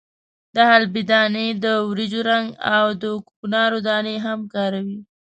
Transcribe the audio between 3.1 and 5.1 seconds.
کوکنارو دانې هم کاروي.